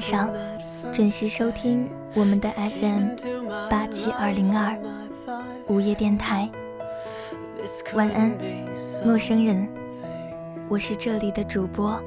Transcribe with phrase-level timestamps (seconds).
[0.00, 0.30] 上
[0.92, 3.10] 准时收听我们的 FM
[3.68, 4.74] 八七二零二
[5.66, 6.48] 午夜电台。
[7.92, 8.32] 晚安，
[9.04, 9.68] 陌生人，
[10.68, 12.00] 我是这里的主播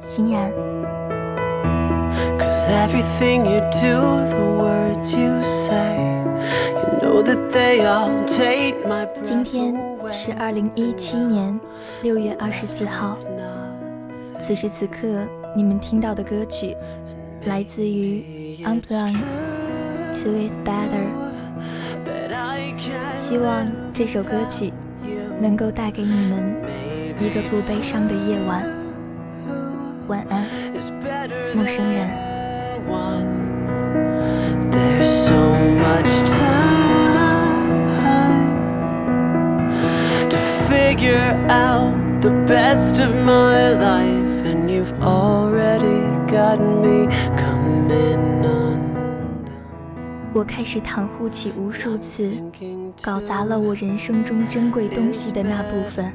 [0.00, 0.52] 欣然。
[9.24, 9.74] 今天
[10.10, 11.58] 是二零一七年
[12.02, 13.16] 六月二十四号。
[14.40, 15.26] 此时此刻，
[15.58, 16.76] 你们听到的歌曲
[17.46, 18.22] 来自于
[18.64, 19.16] 《Unplugged》
[20.12, 21.02] ，Two is better。
[23.16, 24.72] 希望这首歌曲
[25.40, 26.54] 能够带给你们
[27.18, 28.62] 一个不悲伤的夜晚。
[30.06, 30.46] 晚安，
[31.56, 32.08] 陌生人。
[50.34, 52.30] 我开始袒护起无数次
[53.02, 56.12] 搞砸了我人生中珍贵东西的那部分，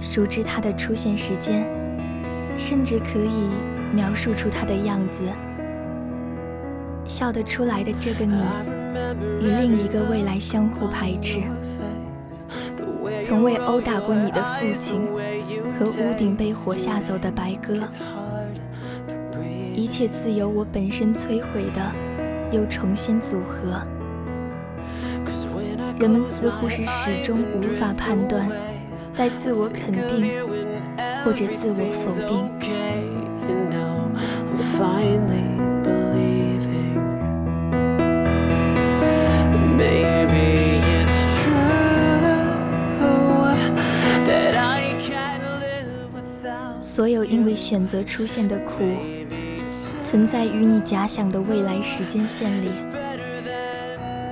[0.00, 1.66] 熟知它的出现时间，
[2.56, 3.48] 甚至可以
[3.92, 5.22] 描述出它的样子。
[7.06, 8.42] 笑得出来的这个你，
[9.40, 11.40] 与另一个未来相互排斥。
[13.18, 15.00] 从未殴打过你的父亲，
[15.78, 17.88] 和屋顶被火吓走的白鸽，
[19.76, 21.94] 一切自由我本身摧毁的，
[22.50, 23.82] 又重新组合。
[26.00, 28.50] 人们似乎是始终无法判断，
[29.12, 30.32] 在自我肯定
[31.22, 32.50] 或者自我否定。
[46.80, 48.96] 所有因为选择出现的苦，
[50.06, 52.70] 存在于你假想的未来时间线里，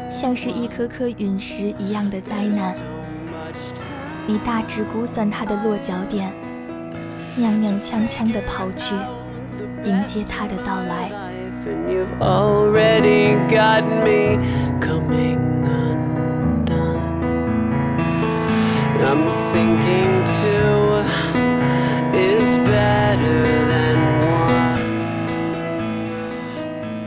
[0.08, 2.76] 像是一颗颗陨石一样的灾难。
[4.24, 6.32] 你大致估算它的落脚点，
[7.36, 8.94] 踉踉跄跄地跑去，
[9.84, 11.10] 迎接它的到来。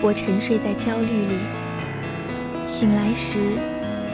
[0.07, 1.37] 我沉睡在焦虑里，
[2.65, 3.57] 醒来时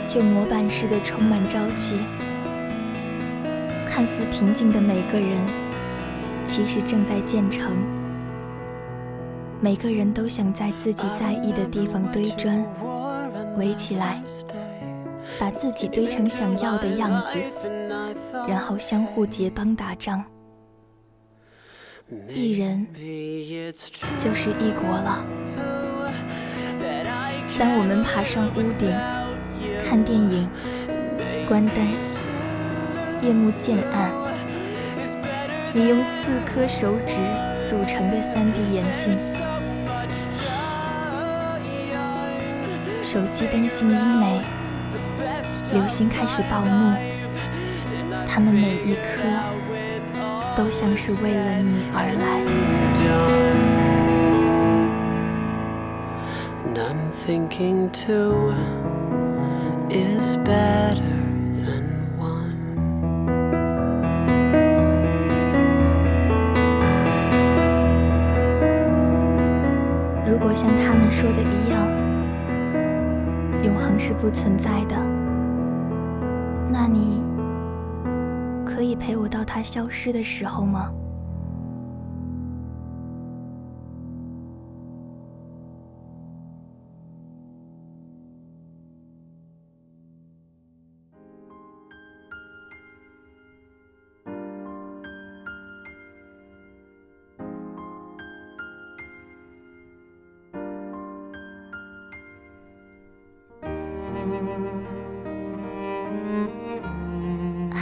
[0.08, 1.98] 就模板似的充满朝气。
[3.86, 5.40] 看似平静的每个人，
[6.44, 7.78] 其实正在建成。
[9.62, 12.66] 每个人都想在自己在意的地方堆砖，
[13.56, 14.20] 围起来，
[15.40, 17.38] 把自己堆成想要的样子，
[18.48, 20.24] 然后相互结帮打仗。
[22.28, 22.88] 一人
[24.18, 25.24] 就是一国了。
[27.60, 28.92] 当我们爬上屋顶
[29.88, 30.50] 看电影，
[31.48, 31.78] 关灯，
[33.22, 34.10] 夜幕渐暗，
[35.72, 37.22] 你用四颗手指
[37.66, 39.16] 组成的 3D 眼镜，
[43.04, 44.42] 手机灯静音没，
[45.72, 46.96] 流星开始暴怒，
[48.28, 49.22] 它们每一颗
[50.56, 53.73] 都像是为了你而来。
[57.26, 58.50] Thinking two
[59.90, 61.02] is better
[61.62, 61.86] than
[62.18, 62.58] one.
[70.26, 71.88] 如果像他们说的一样
[73.64, 74.96] 永恒是不存在的
[76.70, 77.24] 那你
[78.66, 80.92] 可以陪我到它消失的时候吗？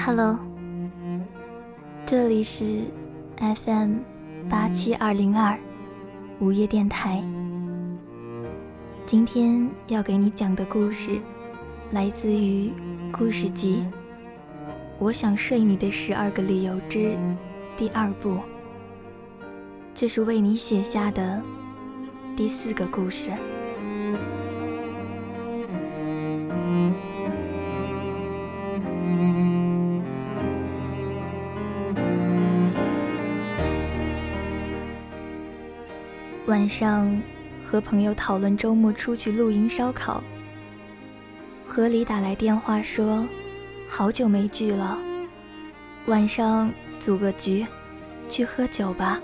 [0.06, 0.40] ？Hello，
[2.06, 2.64] 这里是
[3.38, 3.98] FM
[4.50, 5.58] 八七二零二
[6.40, 7.24] 午夜电台。
[9.06, 11.20] 今天要给你讲的故事，
[11.92, 12.72] 来自于
[13.12, 13.86] 故事集
[15.00, 17.18] 《我想睡你的十二个理由》之
[17.76, 18.40] 第二部。
[19.94, 21.42] 这是为你写下的
[22.36, 23.32] 第四个故事。
[36.62, 37.19] 晚上
[37.66, 40.24] 和朋友讨论周末出去露营烧烤。
[41.66, 43.25] 何里打来电话说，
[43.88, 44.96] 好久没聚了，
[46.06, 47.66] 晚上组个局，
[48.30, 49.19] 去喝酒吧。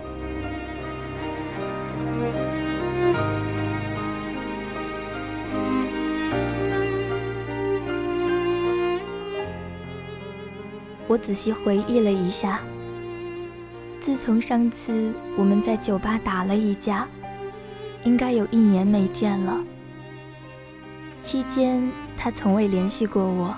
[11.07, 12.61] 我仔细回忆了一下，
[13.99, 17.07] 自从上次我们在酒吧打了一架，
[18.07, 19.61] 应该有一年没见了。
[21.21, 23.53] 期间他从未联系过我，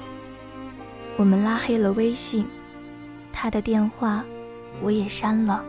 [1.18, 2.48] 我们拉黑了微信，
[3.32, 4.26] 他的电话
[4.82, 5.64] 我也删了，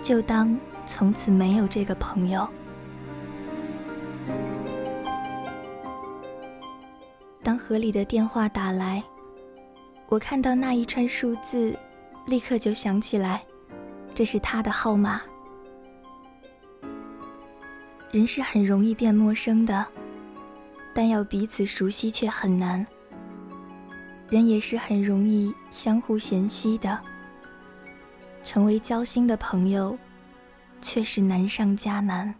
[0.00, 2.48] 就当从此没有这个朋友。
[7.42, 9.04] 当河里的电话打来。
[10.08, 11.76] 我看到那一串数字，
[12.26, 13.44] 立刻就想起来，
[14.14, 15.20] 这是他的号码。
[18.16, 19.86] 人是很容易变陌生的，
[20.94, 22.86] 但要彼此熟悉却很难。
[24.30, 26.98] 人也是很容易相互嫌隙的，
[28.42, 29.98] 成为交心的朋友，
[30.80, 32.34] 却是难上加难。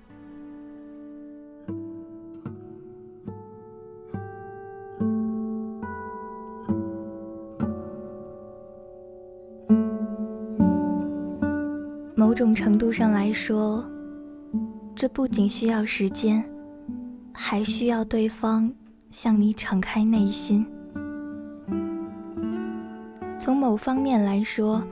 [12.15, 13.87] 某种程度上来说，
[14.97, 16.43] 这不仅需要时间，
[17.35, 18.73] 还需要对方
[19.11, 20.67] 向你敞开内心。
[23.39, 24.83] 从某方面来说，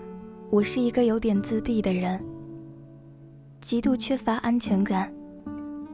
[0.51, 2.23] 我是一个有点自闭的人，
[3.63, 5.11] 极度缺乏安全感，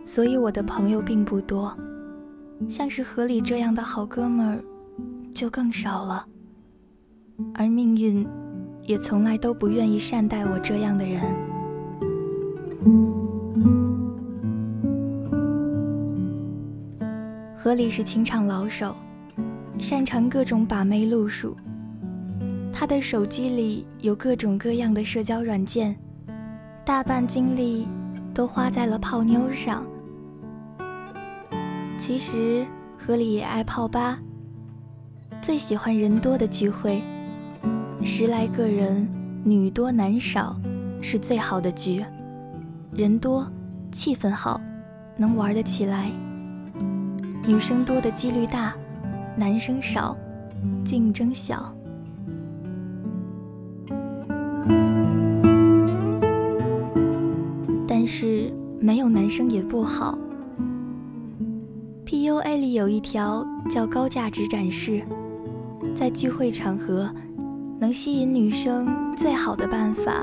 [0.05, 1.73] 所以我的朋友并不多，
[2.69, 4.65] 像是河里这样的好哥们儿
[5.33, 6.27] 就更少了，
[7.55, 8.27] 而命运。
[8.83, 11.23] 也从来都不愿意善待我这样的人。
[17.63, 18.97] 何里是情场老手，
[19.79, 21.55] 擅长各种把妹路数。
[22.73, 25.95] 他的手机里有各种各样的社交软件，
[26.87, 27.87] 大半精力
[28.33, 29.85] 都花在了泡妞上。
[31.99, 32.67] 其实
[32.97, 34.19] 何里也爱泡吧，
[35.43, 37.03] 最喜欢人多的聚会。
[38.03, 39.07] 十来个人，
[39.45, 40.59] 女多男少，
[41.03, 42.03] 是最好的局。
[42.91, 43.47] 人多，
[43.93, 44.59] 气氛好，
[45.19, 46.11] 能玩得起来。
[47.47, 48.75] 女生多的几率大，
[49.37, 50.17] 男生少，
[50.85, 51.75] 竞争小。
[57.87, 60.19] 但是没有男生也不好。
[62.07, 65.03] PUA 里有一条叫高价值展示，
[65.95, 67.11] 在聚会场合。
[67.81, 70.23] 能吸引女生最好的办法，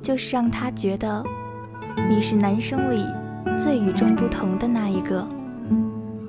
[0.00, 1.20] 就是让她觉得
[2.08, 3.04] 你是男生里
[3.58, 5.26] 最与众不同的那一个。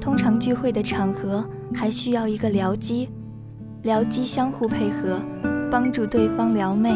[0.03, 3.07] 通常聚会的场合还需要一个僚机，
[3.83, 5.21] 僚机相互配合，
[5.71, 6.93] 帮助对方撩妹，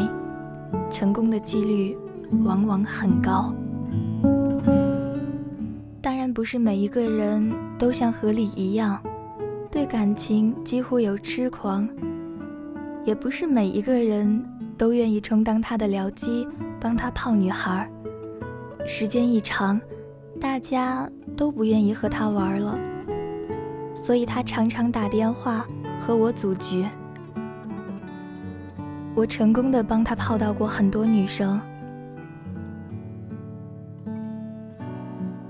[0.91, 1.97] 成功的几率
[2.43, 3.55] 往往很高。
[6.01, 9.01] 当然，不是每一个人都像何里一样，
[9.71, 11.87] 对感情几乎有痴狂。
[13.05, 14.43] 也不是每一个人
[14.77, 16.45] 都愿意充当他的僚机，
[16.77, 17.89] 帮他泡女孩。
[18.85, 19.79] 时间一长，
[20.41, 22.77] 大家都不愿意和他玩了，
[24.03, 25.67] 所以他常常打电话
[25.99, 26.87] 和我组局。
[29.13, 31.59] 我成功的帮他泡到过很多女生。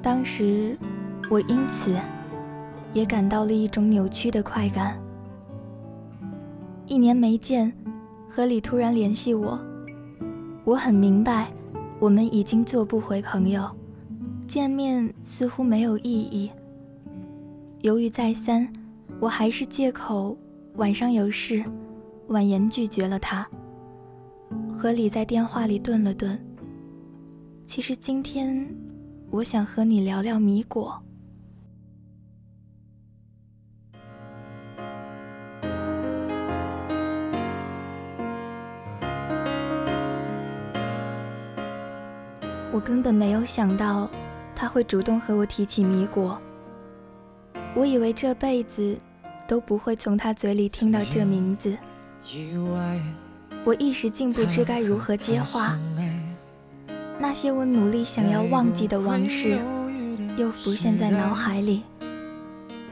[0.01, 0.77] 当时，
[1.29, 1.93] 我因此
[2.93, 4.97] 也感到了一种扭曲的快感。
[6.85, 7.71] 一年没见，
[8.29, 9.59] 何里突然联系我，
[10.63, 11.51] 我很明白，
[11.99, 13.69] 我们已经做不回朋友，
[14.47, 16.49] 见面似乎没有意义。
[17.87, 18.67] 犹豫再三，
[19.21, 20.37] 我还是借口
[20.75, 21.63] 晚上有事，
[22.27, 23.47] 婉言拒绝了他。
[24.69, 26.37] 何里在电话里顿了顿，
[27.65, 28.67] 其实今天
[29.31, 31.01] 我想和你聊聊米果。
[42.73, 44.09] 我根本没有想到
[44.53, 46.37] 他会主动和我提起米果。
[47.75, 48.97] 我以为这辈子
[49.47, 51.77] 都不会从他嘴里听到这名字。
[53.63, 55.77] 我一时竟不知该如何接话。
[57.19, 59.59] 那些我努力想要忘记的往事，
[60.37, 61.83] 又浮现在脑海里，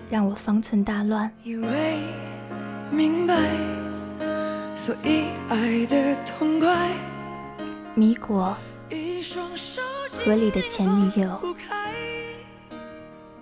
[0.10, 1.32] 让我方寸大乱。
[1.44, 2.00] 以为
[2.92, 3.36] 明白，
[4.76, 6.92] 所以爱的痛快。
[7.94, 8.56] 米果。
[10.12, 11.56] 河里的前女友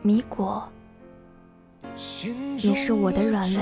[0.02, 0.68] 米果，
[2.58, 3.60] 也是我的软肋。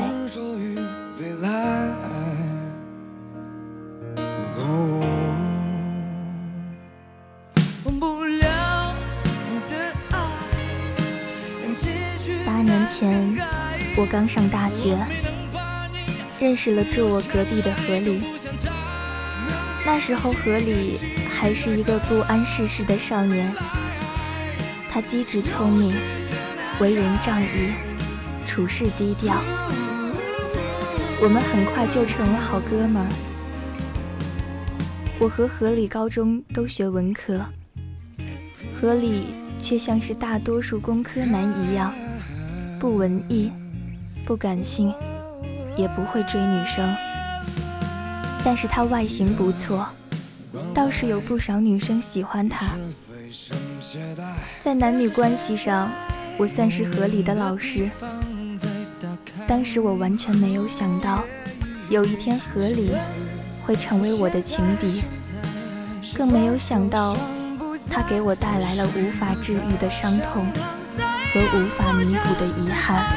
[12.45, 13.35] 八年前，
[13.97, 14.97] 我刚上大学，
[16.39, 18.21] 认识了住我隔壁的何里。
[19.85, 23.51] 那时候，何里还是一个不谙世事的少年。
[24.87, 25.95] 他机智聪明，
[26.79, 27.73] 为人仗义，
[28.51, 29.41] 处事低调。
[31.23, 33.07] 我们很快就成了好哥们儿。
[35.17, 37.45] 我和何里高中都学文科，
[38.75, 39.27] 何里
[39.57, 41.93] 却像是大多数工科男一样，
[42.77, 43.49] 不文艺，
[44.25, 44.93] 不感性，
[45.77, 46.93] 也不会追女生。
[48.43, 49.87] 但是他外形不错，
[50.73, 52.75] 倒是有不少女生喜欢他。
[54.59, 55.89] 在男女关系上，
[56.37, 57.89] 我算是合理的老师。
[59.51, 61.25] 当时我完全没有想到，
[61.89, 62.93] 有一天合理
[63.65, 65.03] 会成为我的情敌，
[66.15, 67.17] 更没有想到
[67.89, 70.45] 他给我带来了无法治愈的伤痛
[71.33, 73.13] 和无法弥补的遗憾。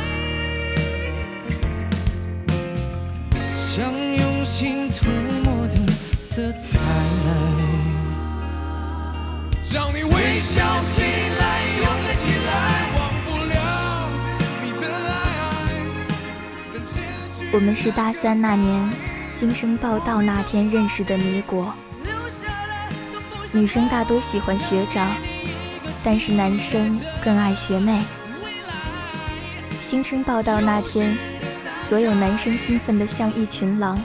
[4.96, 5.06] 涂
[5.44, 5.78] 抹的
[6.20, 6.78] 色彩。
[9.62, 10.10] 叫你微
[10.40, 10.62] 笑
[10.94, 11.02] 起，
[17.54, 18.90] 我们是大三那年
[19.28, 21.72] 新生报道那天认识的米果。
[23.52, 25.08] 女生大多喜欢学长，
[26.02, 28.02] 但是男生更爱学妹。
[29.78, 31.16] 新生报道那天，
[31.86, 34.02] 所有男生兴奋得像一群狼。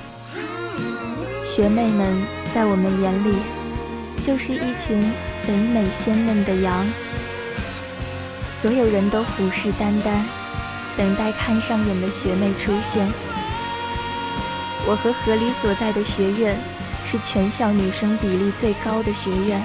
[1.44, 2.22] 学妹们
[2.54, 3.36] 在我们眼里
[4.22, 5.12] 就是一群
[5.44, 6.86] 肥美鲜嫩的羊，
[8.52, 10.22] 所有人都虎视眈眈，
[10.96, 13.12] 等待看上眼的学妹出现。
[14.88, 16.58] 我和何里所在的学院
[17.06, 19.62] 是全校女生比例最高的学院，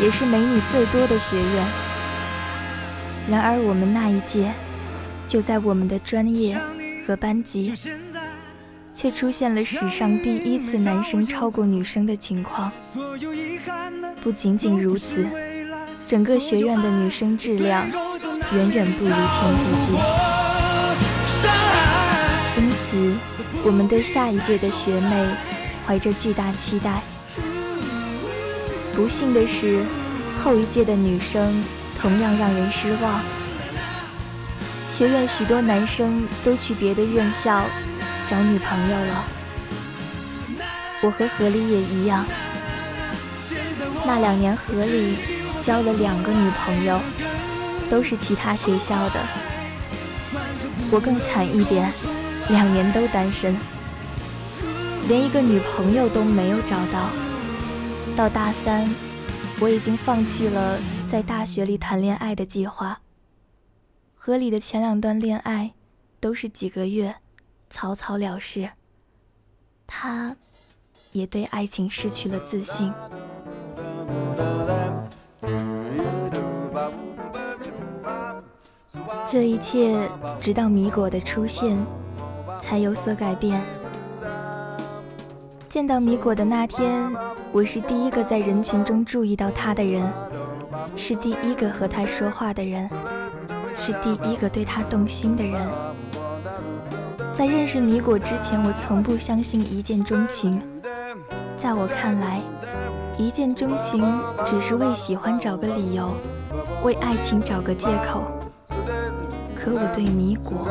[0.00, 1.66] 也是美女最多的学院。
[3.28, 4.52] 然而我们那一届，
[5.26, 6.58] 就在我们的专业
[7.06, 7.72] 和班级。
[8.94, 12.72] 却出现了史上第一次男生超过女生的情况。
[14.20, 15.24] 不仅仅如此，
[16.04, 20.27] 整个学院的女生质量远远不如前几届。
[23.64, 25.26] 我们对下一届的学妹
[25.86, 27.02] 怀着巨大期待。
[28.94, 29.84] 不幸的是，
[30.36, 31.62] 后一届的女生
[32.00, 33.20] 同样让人失望。
[34.92, 37.64] 学院许多男生都去别的院校。
[38.30, 39.24] 找女朋友了，
[41.00, 42.26] 我和何里也一样。
[44.04, 45.16] 那两年，何里
[45.62, 47.00] 交了两个女朋友，
[47.88, 49.20] 都是其他学校的。
[50.90, 51.90] 我更惨一点，
[52.50, 53.54] 两年都单身，
[55.06, 57.10] 连一个女朋友都没有找到。
[58.16, 58.88] 到大三，
[59.60, 63.00] 我已经放弃了在大学里谈恋爱的计划。
[64.14, 65.74] 何里的前两段恋爱，
[66.20, 67.16] 都是几个月。
[67.70, 68.70] 草草了事，
[69.86, 70.34] 他
[71.12, 72.90] 也对爱情失去了自信。
[79.26, 81.76] 这一切直到米果的出现
[82.58, 83.62] 才有所改变。
[85.68, 87.10] 见到米果的那天，
[87.52, 90.10] 我是第一个在人群中注意到他的人，
[90.96, 92.88] 是第一个和他说话的人，
[93.76, 95.60] 是第一个对他动心的人。
[97.32, 100.60] 在认识米果之前，我从不相信一见钟情。
[101.56, 102.40] 在我看来，
[103.16, 104.02] 一见钟情
[104.44, 106.12] 只是为喜欢找个理由，
[106.82, 108.24] 为爱情找个借口。
[109.54, 110.66] 可我对米果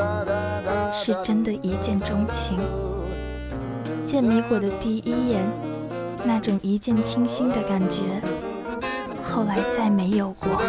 [0.92, 2.60] 是真的一见钟情。
[4.06, 5.44] 见米果的第一眼，
[6.24, 8.22] 那种一见倾心的感觉，
[9.22, 10.62] 后来再没有过。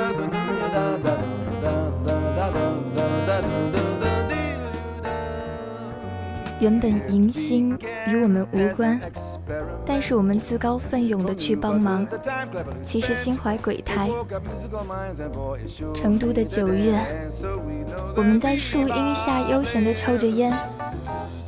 [6.61, 7.79] 原本迎新
[8.09, 9.01] 与我们无关，
[9.85, 12.07] 但是我们自告奋勇的去帮忙，
[12.83, 14.09] 其实心怀鬼胎。
[15.95, 16.99] 成都的九月，
[18.17, 20.53] 我们在树荫下悠闲的抽着烟，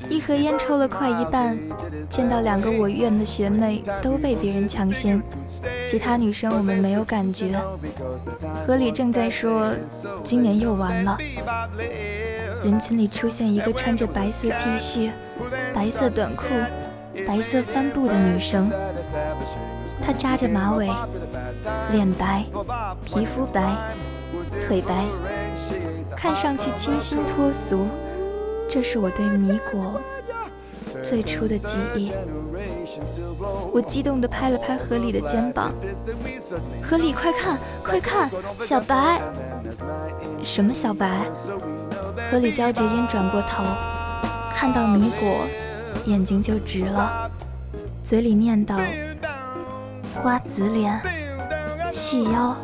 [0.09, 1.59] 一盒烟抽了快一半，
[2.09, 5.23] 见到两个我院的学妹都被别人抢先，
[5.89, 7.61] 其他女生我们没有感觉。
[8.67, 9.73] 何里正在说，
[10.23, 11.19] 今年又完了。
[12.63, 15.11] 人群里出现一个穿着白色 T 恤、
[15.75, 16.45] 白色短裤、
[17.27, 18.71] 白色帆布的女生，
[20.05, 20.91] 她扎着马尾，
[21.91, 22.45] 脸白，
[23.05, 23.77] 皮肤白，
[24.67, 25.05] 腿白，
[26.17, 27.87] 看上去清新脱俗。
[28.69, 30.01] 这是我对米果
[31.03, 32.13] 最初的记忆。
[33.73, 35.73] 我激动地拍了拍河里的肩膀
[36.83, 39.21] ：“河里，快看，快看，小白！
[40.43, 41.23] 什么小白？”
[42.31, 43.65] 河里叼着烟转过头，
[44.55, 45.47] 看到米果，
[46.07, 47.31] 眼睛就直了，
[48.03, 48.79] 嘴里念叨
[50.23, 51.01] ：“瓜子脸，
[51.93, 52.57] 细腰，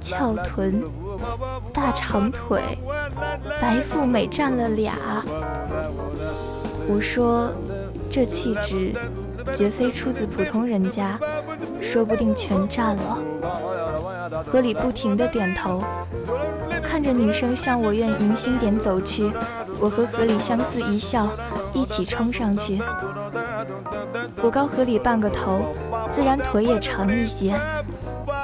[0.00, 0.82] 翘臀，
[1.72, 2.60] 大长腿，
[3.60, 4.94] 白富美占了俩。”
[6.88, 7.50] 我说
[8.10, 8.92] ：“这气质。”
[9.52, 11.18] 绝非出自普通人家，
[11.80, 13.18] 说不定全占了。
[14.42, 15.84] 河里不停地点头，
[16.82, 19.30] 看着女生向我院迎新点走去，
[19.78, 21.28] 我和河里相视一笑，
[21.74, 22.80] 一起冲上去。
[24.42, 25.62] 我高河里半个头，
[26.10, 27.54] 自然腿也长一些。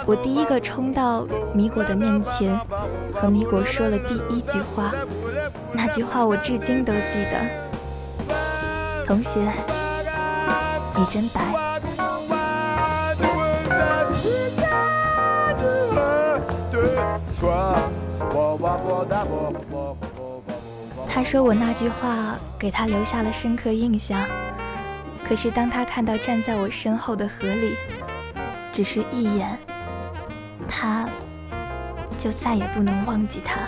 [0.06, 2.58] 我第一个冲到米果的面前，
[3.14, 4.92] 和米果说了第一句话，
[5.72, 8.34] 那句话我至今都记得，
[9.06, 9.40] 同学。
[10.96, 11.40] 你真白。
[21.12, 24.24] 他说我那句话给他留下了深刻印象，
[25.24, 27.74] 可是当他看到站在我身后的河里，
[28.72, 29.58] 只是一眼，
[30.68, 31.08] 他
[32.16, 33.58] 就再也不能忘记他。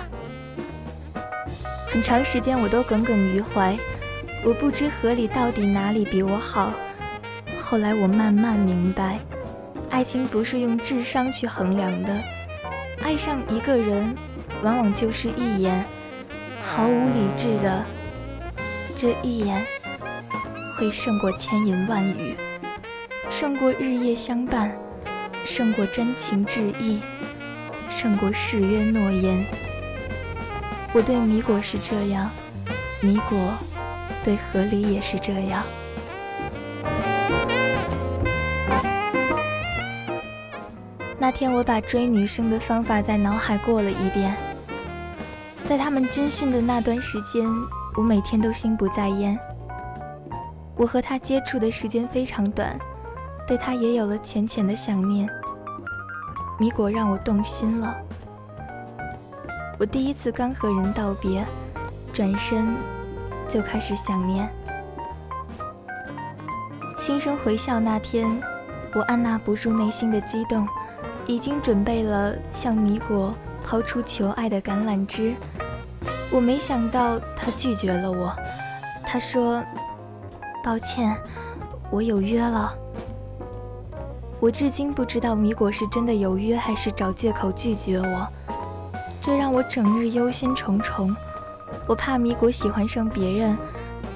[1.88, 3.76] 很长时间我都耿耿于怀，
[4.44, 6.72] 我不知河里到底哪里比我好。
[7.58, 9.18] 后来我慢慢明白，
[9.90, 12.16] 爱情不是用智商去衡量的，
[13.02, 14.16] 爱上一个人，
[14.62, 15.84] 往往就是一眼，
[16.62, 17.84] 毫无理智的，
[18.96, 19.62] 这一眼，
[20.74, 22.34] 会胜过千言万语，
[23.28, 24.72] 胜过日夜相伴，
[25.44, 27.00] 胜过真情挚意，
[27.90, 29.44] 胜过誓约诺言。
[30.94, 32.30] 我对米果是这样，
[33.00, 33.52] 米果
[34.24, 35.62] 对河里也是这样。
[41.18, 44.34] 那天我把追女生的方法在脑海过了一遍，
[45.72, 47.48] 在他们军训的那段时间，
[47.96, 49.38] 我每天都心不在焉。
[50.76, 52.78] 我和他接触的时间非常短，
[53.48, 55.26] 对他也有了浅浅的想念。
[56.58, 57.96] 米果让我动心了。
[59.78, 61.42] 我第一次刚和人道别，
[62.12, 62.76] 转身
[63.48, 64.46] 就开始想念。
[66.98, 68.28] 新生回校那天，
[68.94, 70.68] 我按捺不住内心的激动。
[71.24, 73.32] 已经准备了向米果
[73.64, 75.36] 抛出求爱的橄榄枝，
[76.32, 78.34] 我没想到他拒绝了我。
[79.04, 79.62] 他说
[80.64, 81.14] ：“抱歉，
[81.90, 82.74] 我有约了。”
[84.40, 88.26] 我至今不知道米果是真的有约，还是找借口拒绝我。
[89.20, 91.14] 这让我整日忧心忡忡。
[91.86, 93.56] 我怕米果喜欢上别人，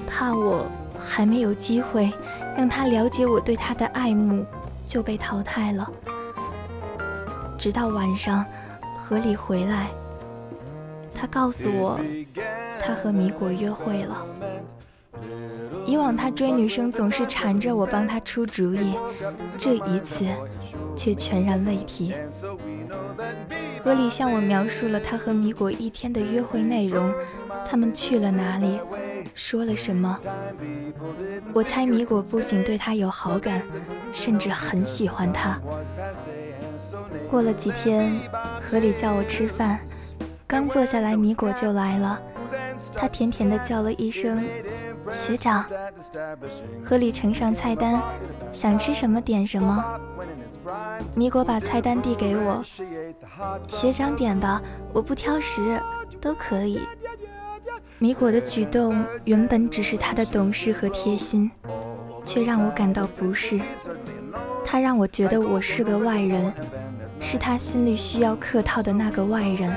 [0.05, 0.65] 怕我
[0.99, 2.11] 还没有机会
[2.57, 4.45] 让他了解我对他的爱慕，
[4.85, 5.89] 就被淘汰了。
[7.57, 8.45] 直到晚上，
[8.97, 9.87] 河里回来，
[11.17, 11.99] 他告诉我，
[12.79, 14.25] 他和米果约会了。
[15.85, 18.93] 以往他追女生总是缠着我帮他出主意，
[19.57, 20.25] 这一次
[20.95, 22.13] 却全然未提。
[23.83, 27.11] 河里向我描述了他和米果一天的约会内容，
[27.65, 28.79] 他们去了哪里，
[29.33, 30.19] 说了什么。
[31.53, 33.61] 我猜米果不仅对他有好感，
[34.11, 35.59] 甚至很喜欢他。
[37.29, 38.13] 过了几天，
[38.61, 39.79] 河里叫我吃饭，
[40.47, 42.17] 刚坐下来，米果就来了。
[42.93, 44.47] 他甜甜的叫了一声
[45.11, 45.65] “学长”。
[46.81, 48.01] 河里呈上菜单，
[48.51, 49.83] 想吃什么点什么。
[51.15, 52.63] 米果把菜单递给我，
[53.67, 54.61] 学长点吧，
[54.93, 55.81] 我不挑食，
[56.21, 56.79] 都可以。
[57.99, 61.51] 米果的举动原本只是他的懂事和贴心，
[62.23, 63.59] 却让我感到不适。
[64.63, 66.53] 他让我觉得我是个外人，
[67.19, 69.75] 是他心里需要客套的那个外人。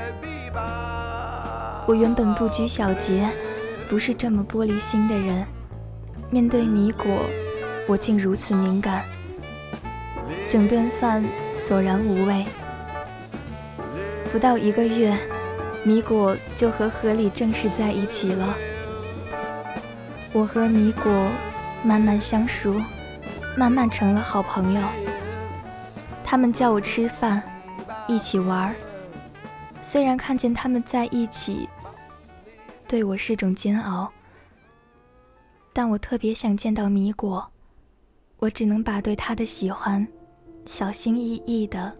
[1.85, 3.29] 我原本不拘小节，
[3.89, 5.45] 不是这么玻璃心的人，
[6.29, 7.25] 面对米果，
[7.87, 9.03] 我竟如此敏感。
[10.49, 12.45] 整顿饭索然无味。
[14.31, 15.17] 不到一个月，
[15.83, 18.55] 米果就和河里正式在一起了。
[20.33, 21.11] 我和米果
[21.83, 22.75] 慢慢相熟。
[23.57, 24.81] 慢慢成了好朋友。
[26.23, 27.43] 他们叫我吃饭，
[28.07, 28.73] 一起玩
[29.83, 31.67] 虽然看见他们在一起，
[32.87, 34.11] 对我是种煎熬，
[35.73, 37.51] 但我特别想见到米果。
[38.37, 40.07] 我只能把对他的喜欢，
[40.65, 41.95] 小心翼翼的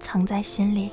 [0.00, 0.90] 藏在心里。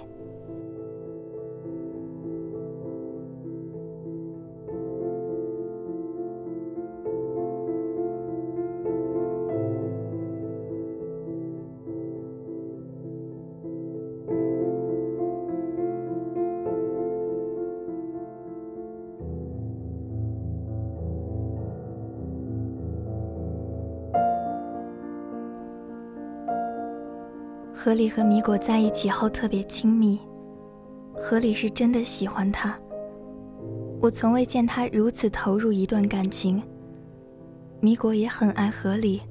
[27.89, 30.19] 河里和米果在一起后特别亲密，
[31.15, 32.78] 河里是真的喜欢他。
[33.99, 36.62] 我从未见他如此投入一段感情。
[37.80, 39.21] 米果也很爱河里，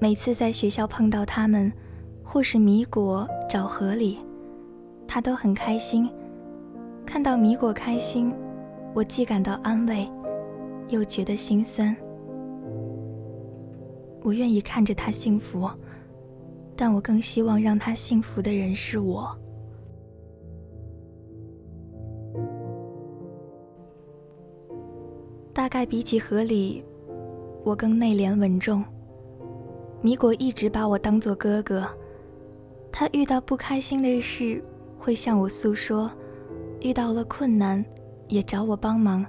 [0.00, 1.72] 每次在学校碰到他们，
[2.22, 4.20] 或是米果找河里，
[5.08, 6.08] 他都很开心。
[7.04, 8.32] 看到米果开心，
[8.94, 10.08] 我既感到安慰，
[10.88, 11.96] 又觉得心酸。
[14.22, 15.68] 我愿意看着他幸福。
[16.82, 19.30] 但我更希望让他幸福的人是我。
[25.52, 26.84] 大概比起河里，
[27.62, 28.84] 我更内敛稳重。
[30.00, 31.86] 米果一直把我当做哥哥，
[32.90, 34.60] 他遇到不开心的事
[34.98, 36.10] 会向我诉说，
[36.80, 37.84] 遇到了困难
[38.26, 39.24] 也找我帮忙。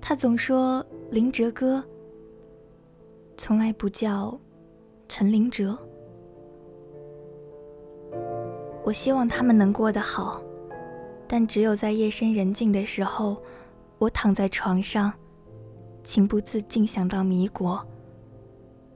[0.00, 1.84] 他总说林哲哥，
[3.36, 4.40] 从来不叫
[5.06, 5.76] 陈林哲。
[8.84, 10.42] 我希望他们能过得好，
[11.28, 13.36] 但只有在夜深人静的时候，
[13.98, 15.12] 我躺在床上，
[16.02, 17.86] 情不自禁想到米果，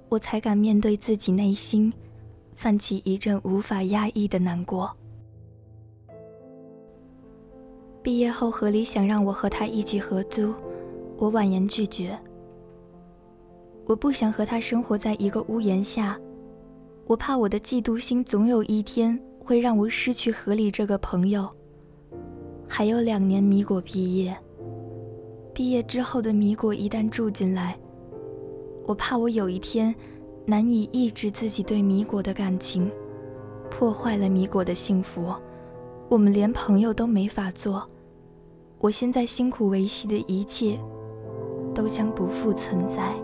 [0.08, 1.92] 我才敢面对自己内心，
[2.54, 4.90] 泛起一阵无法压抑的难过。
[8.02, 10.54] 毕业后，何理想让我和他一起合租，
[11.18, 12.18] 我婉言拒绝。
[13.86, 16.18] 我不想和他生活在一个屋檐下，
[17.06, 19.20] 我怕我的嫉妒心总有一天。
[19.44, 21.48] 会让我失去河里这个朋友。
[22.66, 24.34] 还有两年米果毕业，
[25.52, 27.78] 毕业之后的米果一旦住进来，
[28.86, 29.94] 我怕我有一天
[30.46, 32.90] 难以抑制自己对米果的感情，
[33.70, 35.34] 破坏了米果的幸福，
[36.08, 37.86] 我们连朋友都没法做。
[38.78, 40.78] 我现在辛苦维系的一切，
[41.74, 43.14] 都将不复存在。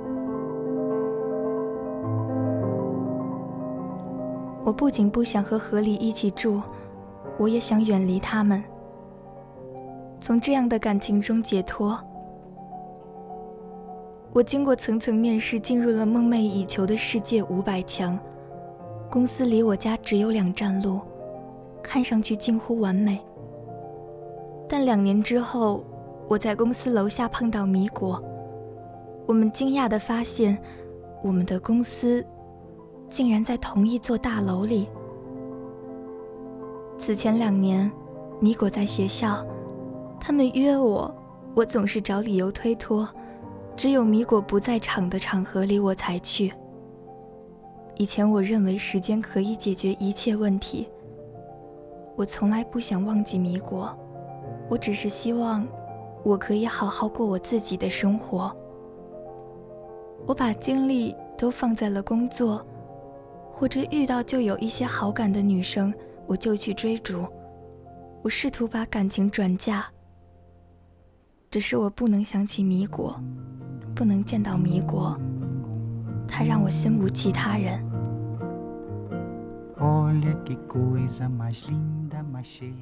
[4.64, 6.60] 我不仅不想和河里一起住，
[7.38, 8.62] 我也想远离他们，
[10.20, 11.98] 从这样的感情中解脱。
[14.32, 18.18] 我经过层层面试，进入了梦寐以求的世界五百强。
[19.10, 21.00] 公司离我家只有两站路，
[21.82, 23.18] 看上去近乎完美。
[24.68, 25.82] 但两年之后，
[26.28, 28.22] 我在公司楼下碰到米果，
[29.26, 30.56] 我们惊讶地发现，
[31.22, 32.24] 我们的公司。
[33.10, 34.88] 竟然在同一座大楼里。
[36.96, 37.90] 此前两年，
[38.38, 39.44] 米果在学校，
[40.20, 41.12] 他们约我，
[41.54, 43.08] 我总是找理由推脱，
[43.76, 46.52] 只有米果不在场的场合里我才去。
[47.96, 50.88] 以前我认为时间可以解决一切问题，
[52.16, 53.94] 我从来不想忘记米果，
[54.68, 55.66] 我只是希望
[56.22, 58.54] 我可以好好过我自己的生活。
[60.26, 62.64] 我把精力都放在了工作。
[63.60, 65.92] 或者遇到就有一些好感的女生，
[66.26, 67.28] 我就去追逐。
[68.22, 69.84] 我试图把感情转嫁，
[71.50, 73.20] 只是我不能想起米果，
[73.94, 75.14] 不能见到米果，
[76.26, 77.84] 他让我心无其他人。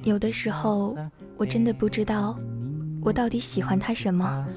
[0.03, 0.95] 有的时候，
[1.35, 2.39] 我真的不知道，
[3.01, 4.47] 我到底喜欢他什么。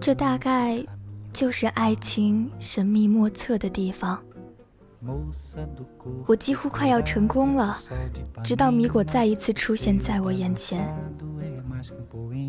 [0.00, 0.84] 这大概。
[1.34, 4.22] 就是爱情神秘莫测的地方。
[6.26, 7.76] 我几乎快要成功了，
[8.44, 10.88] 直到米果再一次出现在我眼前。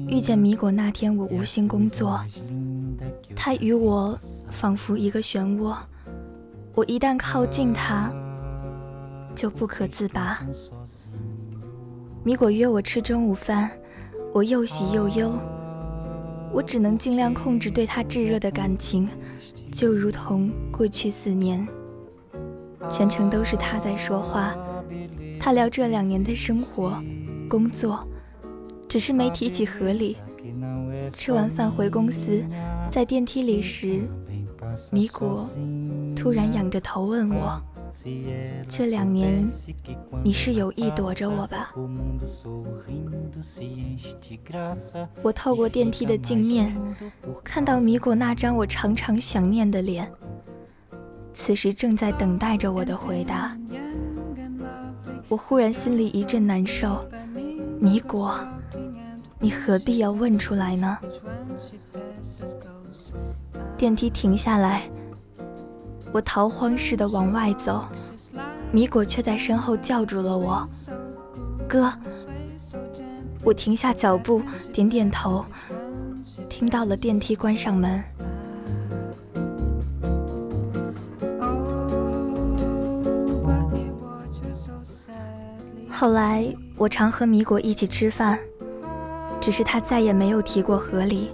[0.08, 2.24] 遇见米果那天，我无心工作，
[3.36, 4.16] 他与我
[4.52, 5.76] 仿佛一个漩涡，
[6.76, 8.14] 我一旦靠近他，
[9.34, 10.46] 就不可自拔。
[12.24, 13.72] 米果约我吃中午饭，
[14.32, 15.34] 我又喜又忧。
[16.56, 19.10] 我只能尽量控制对他炙热的感情，
[19.74, 21.68] 就如同过去四年，
[22.90, 24.56] 全程都是他在说话。
[25.38, 27.04] 他聊这两年的生活、
[27.50, 28.08] 工作，
[28.88, 30.16] 只是没提起河里。
[31.12, 32.42] 吃完饭回公司，
[32.90, 34.08] 在电梯里时，
[34.94, 35.46] 米果
[36.16, 37.62] 突然仰着头问我。
[38.68, 39.48] 这两年，
[40.24, 41.74] 你是有意躲着我吧？
[45.22, 46.76] 我透过电梯的镜面，
[47.44, 50.12] 看到米果那张我常常想念的脸，
[51.34, 53.58] 此时正在等待着我的回答。
[55.28, 57.04] 我忽然心里一阵难受。
[57.80, 58.40] 米果，
[59.40, 60.98] 你何必要问出来呢？
[63.78, 64.90] 电梯停下来，
[66.16, 67.84] 我逃荒似的往外走，
[68.72, 70.66] 米果却在身后叫住了我
[71.68, 71.92] ：“哥。”
[73.44, 75.44] 我停下脚步，点点头，
[76.48, 78.02] 听到了电梯关上门。
[85.90, 86.48] 后来
[86.78, 88.40] 我常和米果一起吃饭，
[89.42, 91.30] 只是他再也没有提过河里。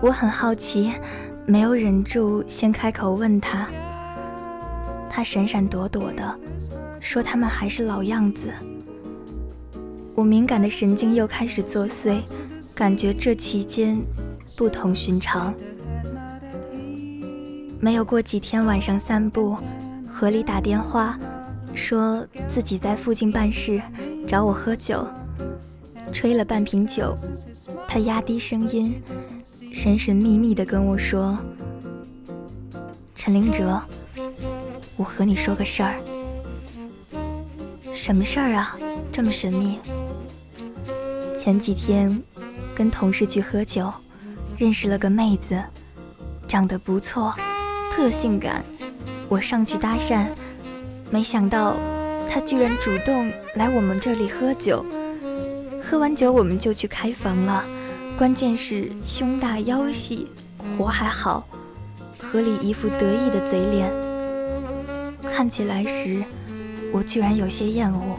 [0.00, 0.92] 我很好奇，
[1.46, 3.68] 没有忍住先开口问他。
[5.10, 6.38] 他闪闪躲躲的，
[7.00, 8.52] 说他们还是老样子。
[10.14, 12.20] 我敏感的神经又开始作祟，
[12.74, 13.98] 感觉这期间
[14.56, 15.54] 不同寻常。
[17.78, 19.56] 没有过几天晚上散步，
[20.10, 21.18] 河里打电话，
[21.74, 23.80] 说自己在附近办事，
[24.26, 25.06] 找我喝酒。
[26.12, 27.16] 吹了半瓶酒，
[27.88, 29.02] 他压低声音，
[29.74, 31.36] 神神秘秘地跟我说
[33.16, 33.82] ：“陈林哲，
[34.96, 35.96] 我和你说个事儿。
[37.92, 38.78] 什么事儿啊？
[39.10, 39.80] 这么神秘？”
[41.36, 42.22] 前几天
[42.72, 43.92] 跟同事去喝酒，
[44.56, 45.60] 认识了个妹子，
[46.46, 47.34] 长得不错，
[47.90, 48.64] 特性感。
[49.28, 50.28] 我上去搭讪，
[51.10, 51.76] 没想到
[52.30, 54.86] 她居然主动来我们这里喝酒。
[55.82, 57.64] 喝完酒我们就去开房了，
[58.16, 60.28] 关键是胸大腰细，
[60.78, 61.44] 活还好，
[62.16, 63.92] 河里一副得意的嘴脸。
[65.32, 66.22] 看起来时，
[66.92, 68.16] 我居然有些厌恶。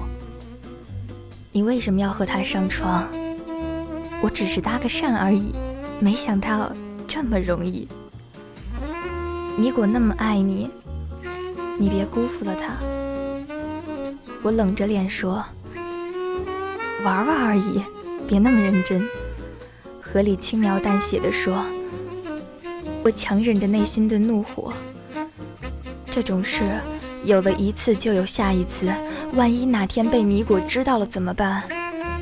[1.53, 3.07] 你为什么要和他上床？
[4.21, 5.53] 我只是搭个讪而已，
[6.01, 6.73] 没想到
[7.07, 7.87] 这么容易。
[9.57, 10.69] 米果那么爱你，
[11.79, 12.75] 你别辜负了他。
[14.43, 15.41] 我冷着脸说
[17.05, 17.81] ：“玩玩而已，
[18.27, 19.01] 别那么认真。”
[20.15, 21.65] 何里轻描淡写的说
[23.03, 24.71] ：“我强忍着内心的怒火，
[26.09, 26.63] 这种事
[27.25, 28.89] 有了一次就有下一次。”
[29.35, 31.63] 万一哪天被米果知道了怎么办？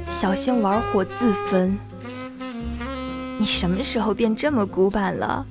[0.10, 1.78] 小心玩火自焚！
[3.38, 5.46] 你什么时候变这么古板了？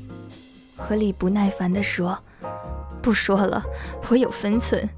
[0.77, 2.19] 何里不耐烦地说
[3.01, 3.65] ：“不说了，
[4.11, 4.91] 我有分寸，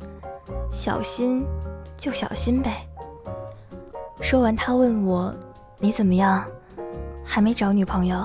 [0.73, 1.45] 小心
[1.99, 2.89] 就小心呗。”
[4.23, 5.35] 说完，他问我
[5.79, 6.43] ：“你怎么样？
[7.25, 8.25] 还没找女朋友？”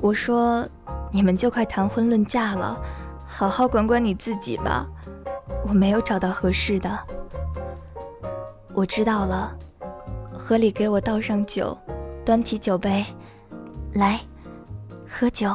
[0.00, 0.66] 我说
[1.12, 2.80] ：“你们就快谈婚论嫁了，
[3.26, 4.86] 好好管管你自己吧。”
[5.68, 6.98] 我没有找到合适的。
[8.72, 9.52] 我知道了，
[10.32, 11.76] 河里给我倒上酒，
[12.24, 13.04] 端起酒杯，
[13.92, 14.18] 来，
[15.06, 15.54] 喝酒。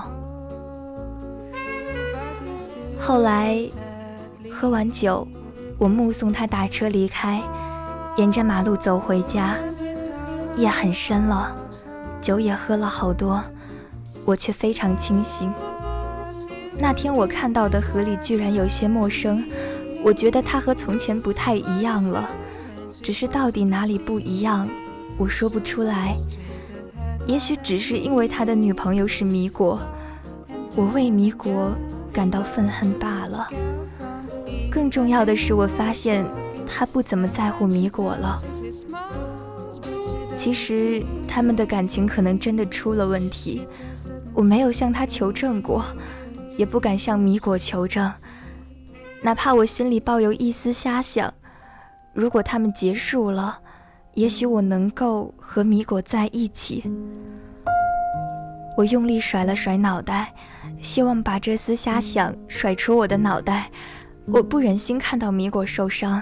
[3.00, 3.60] 后来
[4.52, 5.28] 喝完酒，
[5.80, 7.42] 我目送他打车离开，
[8.18, 9.58] 沿着马路走回家。
[10.56, 11.56] 夜很深了，
[12.26, 13.40] 酒也喝了好多，
[14.26, 15.54] 我却非常清醒。
[16.80, 19.46] 那天我看到的河里居然有些陌生。
[20.04, 22.28] 我觉得他和从前不太一样了，
[23.04, 24.68] 只是到底哪里不一样，
[25.20, 26.16] 我说不出来。
[27.28, 29.80] 也许只是因为他的女朋友是米果，
[30.76, 31.76] 我为米果
[32.12, 33.48] 感到愤恨罢了。
[34.72, 36.26] 更重要的是，我发现
[36.66, 38.42] 他不怎么在乎米果了。
[40.36, 43.68] 其实他们的感情可能真的出了问题，
[44.34, 45.84] 我没有向他求证过，
[46.58, 48.12] 也不敢向米果求证。
[49.22, 51.34] 哪怕我心里抱有一丝瞎想，
[52.14, 53.60] 如果他们结束了，
[54.14, 56.84] 也许我能够和米果在一起。
[58.78, 60.34] 我用力甩了甩脑袋，
[60.82, 63.72] 希望把这丝瞎想甩出我的脑袋。
[64.26, 66.22] 我不忍心看到米果受伤，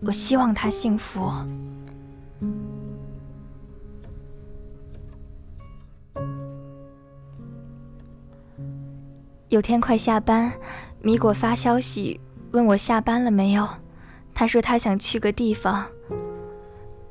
[0.00, 1.30] 我希望他幸福。
[9.52, 10.50] 有天快下班，
[11.02, 12.18] 米果发消息。
[12.52, 13.68] 问我下班了没有？
[14.32, 15.86] 他说他想去个地方。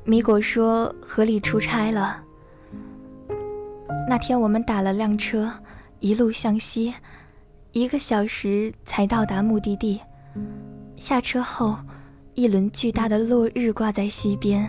[0.02, 2.20] 米果说河里出差了。
[4.08, 5.52] 那天我们打了辆车，
[6.00, 6.92] 一路向西，
[7.70, 10.00] 一个小时才到达目的地。
[10.96, 11.78] 下车后，
[12.34, 14.68] 一轮巨大的落日挂在西边，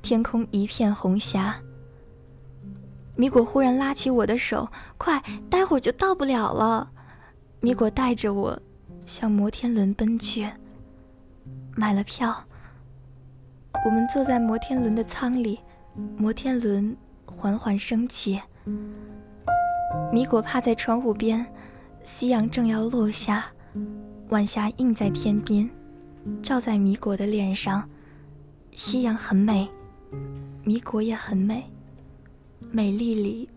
[0.00, 1.56] 天空一片红霞。
[3.16, 6.90] 米果忽然拉起我的手：“快，待会儿就到不了了。”
[7.60, 8.58] 米果带着我。
[9.06, 10.50] 向摩天轮奔去。
[11.76, 12.36] 买了票，
[13.84, 15.60] 我们坐在摩天轮的舱里，
[16.16, 18.40] 摩天轮缓缓升起。
[20.12, 21.46] 米果趴在窗户边，
[22.02, 23.46] 夕阳正要落下，
[24.30, 25.70] 晚霞映在天边。
[26.42, 27.88] 照在米果的脸上。
[28.72, 29.66] 夕阳很美，
[30.64, 31.64] 米果也很美，
[32.76, 33.48] 美丽里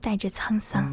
[0.00, 0.92] 带着沧桑。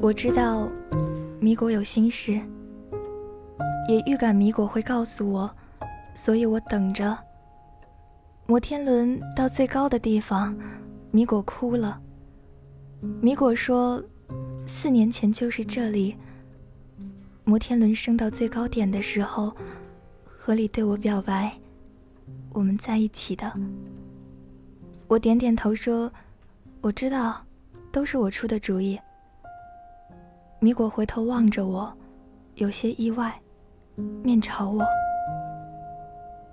[0.00, 0.70] 我知道
[1.38, 2.40] 米果有心事，
[3.90, 5.54] 也预感米果会告诉我，
[6.14, 7.14] 所以我等着。
[8.46, 10.56] 摩天轮到最高的地方，
[11.10, 12.00] 米果哭了。
[13.20, 14.02] 米果说，
[14.64, 16.16] 四年前就是这里。
[17.44, 19.54] 摩天轮升到最高点的时候，
[20.24, 21.52] 河里对我表白，
[22.50, 23.52] 我们在一起的。
[25.08, 26.10] 我点点头说，
[26.80, 27.44] 我知道，
[27.90, 28.98] 都是我出的主意。
[30.60, 31.92] 米果回头望着我，
[32.54, 33.38] 有些意外，
[34.22, 34.84] 面朝我。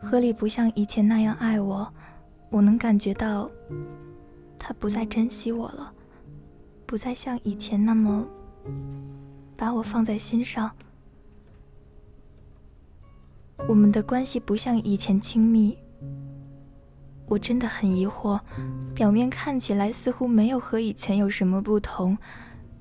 [0.02, 1.88] 河里不像以前那样爱我，
[2.50, 3.50] 我能感觉到，
[4.58, 5.94] 他不再珍惜我了，
[6.90, 8.28] 不再像以前那么
[9.56, 10.72] 把我放在心上。
[13.68, 15.78] 我们的关系不像以前亲密。
[17.28, 18.40] 我真的很疑惑，
[18.96, 22.18] 表面看起来似乎没有和以前有什么不同。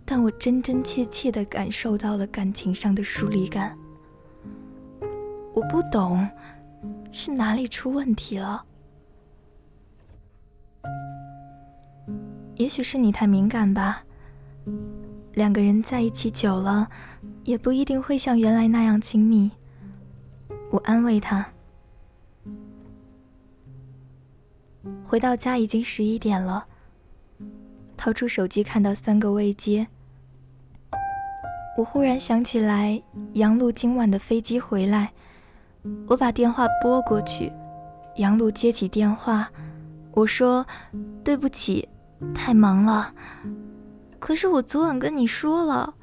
[0.07, 3.77] 但我真真切切的感受到了感情上的疏离感。
[5.53, 6.27] 我不懂，
[7.13, 8.65] 是哪里出问题了？
[12.59, 14.05] 也许是你太敏感吧。
[15.35, 16.89] 两个人在一起久了，
[17.45, 19.51] 也不一定会像原来那样亲密。
[20.71, 21.47] 我安慰他。
[25.05, 26.67] 回到家已经十一点了，
[27.97, 29.87] 掏出手机看到三个未接。
[31.77, 33.01] 我忽然想起来，
[33.35, 35.13] 杨璐今晚的飞机回来，
[36.09, 37.53] 我把电话拨过去，
[38.17, 39.49] 杨璐接起电话，
[40.11, 40.67] 我说
[41.23, 41.89] ：“对不起，
[42.35, 43.13] 太忙了。”
[44.19, 45.95] 可是我昨晚跟你说了，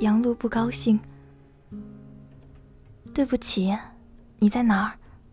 [0.00, 0.98] 杨璐不高兴。
[3.12, 3.76] 对不起，
[4.38, 4.92] 你在哪儿？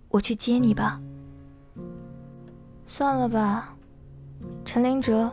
[0.10, 1.02] 我去接你吧。
[2.86, 3.74] 算了吧，
[4.66, 5.32] 陈林哲，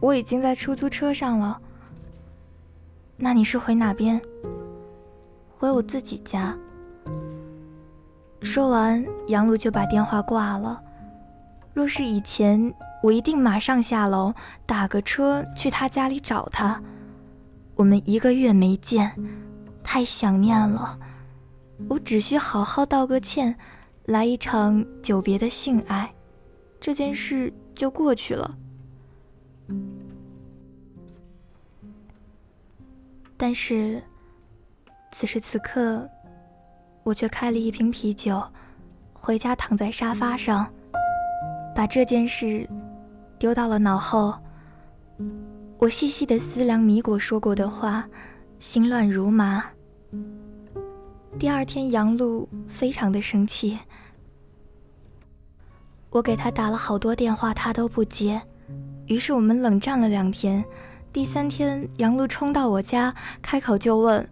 [0.00, 1.60] 我已经在出租车上了。
[3.16, 4.18] 那你是回哪边？
[5.58, 6.56] 回我自己家。
[8.40, 10.80] 说完，杨璐就把电话挂了。
[11.74, 14.34] 若是以前，我一定马上下楼，
[14.66, 16.82] 打个车去他家里找他。
[17.74, 19.12] 我们一个月没见，
[19.82, 20.98] 太想念了。
[21.88, 23.56] 我只需好好道个歉，
[24.04, 26.12] 来一场久别的性爱，
[26.78, 28.54] 这件事就过去了。
[33.38, 34.02] 但是，
[35.10, 36.06] 此时此刻，
[37.02, 38.42] 我却开了一瓶啤酒，
[39.14, 40.70] 回家躺在沙发上，
[41.74, 42.68] 把这件事
[43.40, 44.34] 丢到了脑后。
[45.78, 48.06] 我细细的思量米果说过的话，
[48.58, 49.64] 心乱如麻。
[51.38, 53.78] 第二天，杨璐非常的生气，
[56.10, 58.42] 我给他打了好多电话，他都不接，
[59.06, 60.62] 于是我们冷战了两天。
[61.10, 64.28] 第三天，杨璐冲到我家，开口就问：“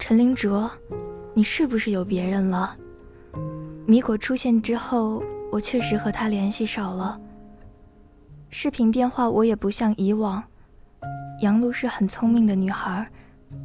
[0.00, 0.68] 陈林哲，
[1.32, 2.76] 你是不是有别人了？”
[3.86, 7.20] 米果出现之后，我确实和他联系少了。
[8.52, 10.42] 视频电话我也不像以往。
[11.40, 13.06] 杨璐是很聪明的女孩，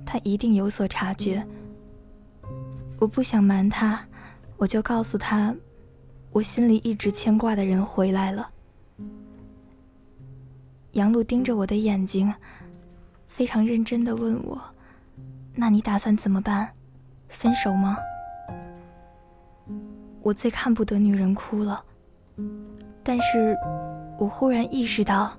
[0.05, 1.45] 她一定有所察觉。
[2.99, 3.99] 我不想瞒她，
[4.57, 5.53] 我就告诉她，
[6.31, 8.47] 我心里一直牵挂的人回来了。
[10.91, 12.31] 杨璐盯着我的眼睛，
[13.27, 14.61] 非常认真的问我
[15.55, 16.69] ：“那你打算怎么办？
[17.27, 17.97] 分手吗？”
[20.21, 21.83] 我最看不得女人哭了，
[23.03, 23.57] 但是
[24.17, 25.37] 我忽然意识到，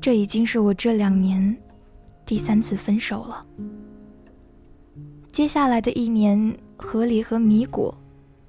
[0.00, 1.56] 这已经是我这两年
[2.24, 3.44] 第三次分手了。
[5.30, 7.94] 接下来的一年，河里和米果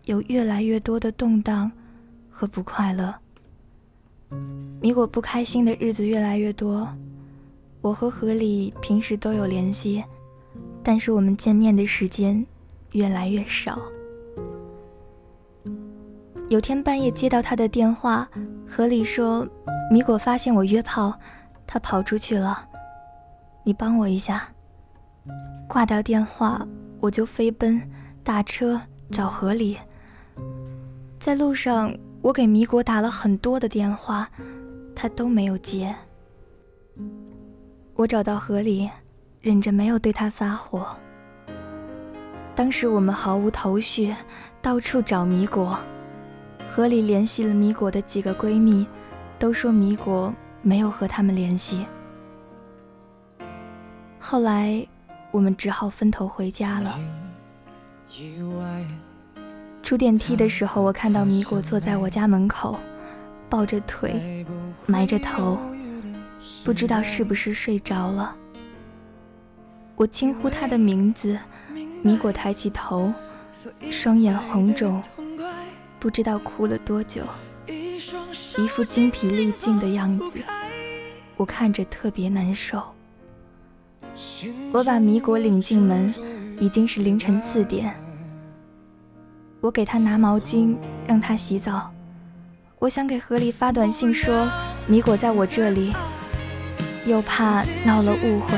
[0.06, 1.70] 有越来越多的动荡
[2.30, 3.14] 和不快乐。
[4.80, 6.88] 米果不开心的日子越来越多，
[7.82, 10.04] 我和何里平时都有联系，
[10.82, 12.46] 但是我们见面的时间
[12.94, 13.82] 越来越少。
[16.50, 18.28] 有天半夜接到他的电话，
[18.66, 19.46] 何里说
[19.92, 21.14] 米果发现我约炮，
[21.66, 22.66] 他跑出去了，
[23.64, 24.48] 你帮我一下。
[25.68, 26.66] 挂掉电话，
[27.02, 27.82] 我就飞奔
[28.24, 28.80] 打车
[29.12, 29.78] 找何里，
[31.20, 31.94] 在路上。
[32.24, 34.28] 我给米果打了很多的电话，
[34.96, 35.96] 他都没有接。
[37.94, 38.90] 我找到何里，
[39.40, 40.88] 忍着没有对他发火。
[42.56, 44.14] 当时我们毫无头绪，
[44.62, 45.78] 到处找米果。
[46.78, 48.86] 河里联系了米果的几个闺蜜，
[49.40, 51.88] 都说米果没有和他们联系。
[54.20, 54.88] 后来，
[55.32, 57.00] 我们只好分头回家了。
[59.82, 62.78] 出电梯的时候，我看到米果坐在我家门口，
[63.50, 64.46] 抱着腿，
[64.86, 65.58] 埋着头，
[66.64, 68.36] 不知道是不是睡着了。
[69.96, 71.40] 我轻呼他的名字，
[72.04, 73.12] 米果抬起头，
[73.90, 75.02] 双眼红肿，
[76.00, 77.24] 不知道哭了多久，
[78.58, 80.40] 一副精疲力尽的样子，
[81.36, 82.82] 我看着特别难受。
[84.72, 86.14] 我把米果领进门，
[86.60, 87.96] 已经是凌晨四点。
[89.60, 90.76] 我给他拿毛巾，
[91.08, 91.92] 让他洗澡。
[92.80, 94.48] 我想给何丽发短信说
[94.86, 95.94] 米果在我这里，
[97.06, 98.56] 又怕闹了误会。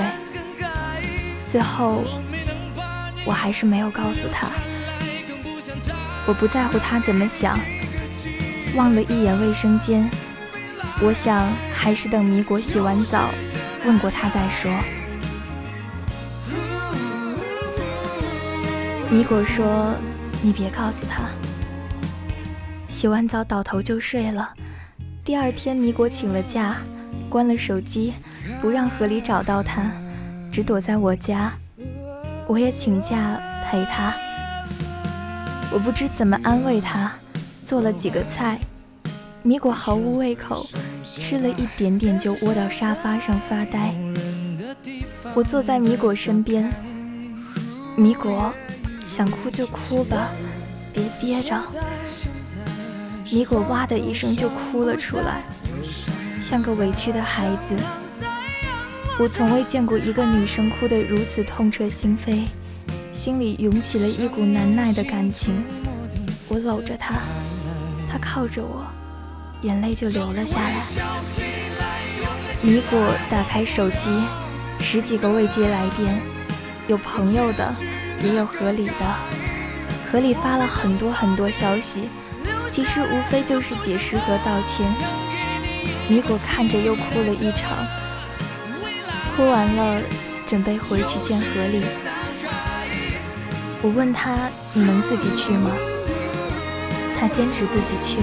[1.45, 2.03] 最后，
[3.25, 4.49] 我还是没有告诉他。
[6.29, 7.59] 我不在乎他怎么想。
[8.75, 10.07] 望了一眼卫生间，
[11.01, 13.31] 我想还是等米果洗完澡，
[13.87, 14.71] 问过他再说。
[19.09, 19.95] 米果说
[20.43, 21.23] ：“你别告诉他。”
[22.89, 24.53] 洗完澡倒头就睡了。
[25.25, 26.75] 第二天，米果请了假，
[27.27, 28.13] 关了手机，
[28.61, 29.81] 不让何里找到他，
[30.51, 31.51] 只躲在我家。
[32.45, 34.15] 我也请假陪他。
[35.71, 37.11] 我不知怎么安慰他，
[37.63, 38.59] 做了几个菜，
[39.43, 40.65] 米果毫无胃口，
[41.03, 43.93] 吃了一点点就窝到沙发上发呆。
[45.35, 46.71] 我坐在米果身边，
[47.95, 48.53] 米果。
[49.07, 50.29] 想哭就哭吧，
[50.93, 51.59] 别憋着。
[53.31, 55.41] 米果哇的一声就哭了出来，
[56.39, 57.75] 像个委屈的孩子。
[59.19, 62.43] 我从未见过一个女生哭得如此痛彻心扉，
[63.19, 65.61] 心里涌起了一股难耐的感情。
[66.47, 67.15] 我搂着她，
[68.09, 68.87] 她靠着我，
[69.61, 70.85] 眼泪就流了下来。
[72.61, 74.09] 米果打开手机，
[74.79, 76.21] 十几个未接来电，
[76.87, 77.73] 有朋友的。
[78.23, 78.93] 也有河里的，
[80.09, 82.07] 河里发了很多很多消息，
[82.69, 84.89] 其实无非就是解释和道歉。
[86.07, 87.77] 米果看着又哭了一场，
[89.35, 90.01] 哭完了
[90.47, 91.83] 准备回去见河里。
[93.81, 95.71] 我问他：“你能自己去吗？”
[97.17, 98.19] 他坚持自己去。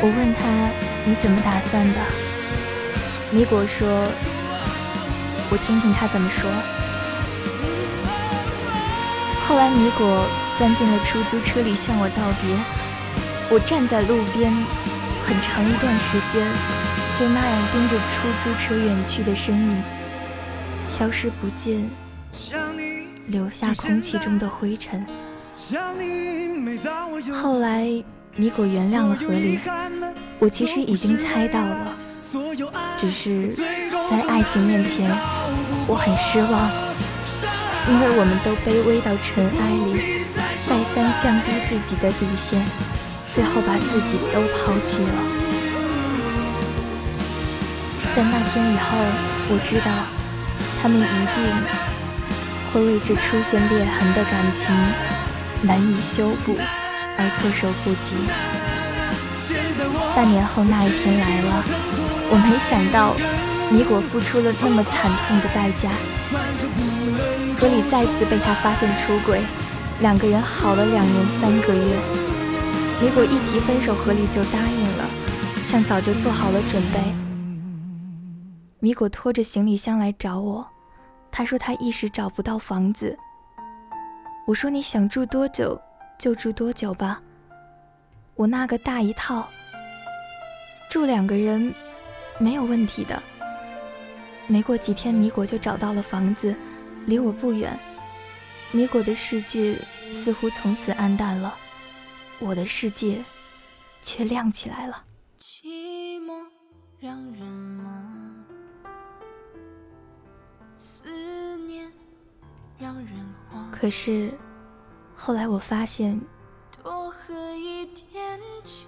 [0.00, 0.48] 我问他
[1.04, 2.00] ：“你怎么打算的？”
[3.30, 3.86] 米果说
[5.50, 6.50] ：“我听听他怎么说。”
[9.44, 12.56] 后来，米果钻进了出租车里向我道别。
[13.50, 14.50] 我站在路边，
[15.26, 16.50] 很长一段时间
[17.18, 19.82] 就那样盯着出租车远去的身影，
[20.88, 21.90] 消失不见，
[23.26, 25.04] 留下空气中的灰尘。
[27.32, 27.86] 后来，
[28.36, 29.58] 米果原谅了何里，
[30.38, 31.96] 我其实已经猜到了，
[32.98, 35.10] 只是在爱情面前，
[35.86, 36.70] 我很失望。
[37.88, 40.22] 因为我们都卑微到尘埃里，
[40.68, 42.64] 再三降低自己的底线，
[43.32, 45.18] 最后把自己都抛弃了。
[48.14, 48.96] 但那天以后，
[49.50, 49.90] 我知道
[50.80, 51.42] 他们一定
[52.72, 54.74] 会为这出现裂痕的感情
[55.62, 56.56] 难以修补
[57.18, 58.16] 而措手不及。
[60.16, 61.64] 半年后那一天来了，
[62.30, 63.14] 我没想到
[63.70, 65.90] 米果付出了那么惨痛的代价。
[67.58, 69.40] 何里再次被他发现出轨，
[70.00, 71.96] 两个人好了两年三个月。
[73.00, 75.04] 米果一提分手，何里就答应了，
[75.62, 77.00] 像早就做好了准备。
[78.80, 80.66] 米果拖着行李箱来找我，
[81.32, 83.18] 他说他一时找不到房子。
[84.46, 85.80] 我说你想住多久
[86.18, 87.20] 就住多久吧，
[88.34, 89.48] 我那个大一套，
[90.90, 91.74] 住两个人
[92.38, 93.20] 没有问题的。
[94.46, 96.54] 没过几天，米果就找到了房子。
[97.06, 97.76] 离我不远，
[98.70, 99.76] 米果的世界
[100.12, 101.52] 似乎从此暗淡了，
[102.38, 103.20] 我的世界
[104.04, 105.02] 却亮起来了。
[105.36, 106.32] 寂寞
[107.00, 107.71] 让人
[113.70, 114.32] 可是
[115.14, 116.20] 后来我发现，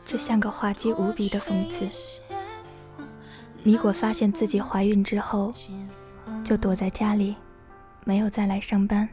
[0.04, 1.88] 这像个滑稽无比的讽刺。
[3.62, 5.52] 米果发现自己怀孕之后，
[6.44, 7.36] 就躲在家里。
[8.06, 9.08] 没有再来上班，